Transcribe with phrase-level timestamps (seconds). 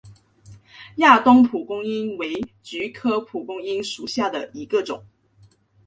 [0.95, 5.05] 亚东蒲公英为菊科蒲公英属下的一个种。